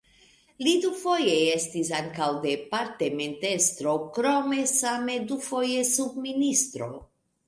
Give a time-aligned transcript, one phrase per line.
[0.67, 6.89] Li dufoje estis ankaŭ departementestro, krome same dufoje subministro.